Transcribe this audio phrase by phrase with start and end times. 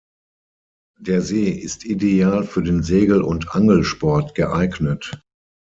[0.99, 5.21] Der See ist ideal für den Segel- und Angelsport geeignet.